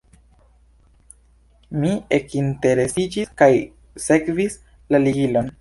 [1.83, 3.51] Mi ekinteresiĝis kaj
[4.09, 4.61] sekvis
[4.95, 5.49] la ligilon.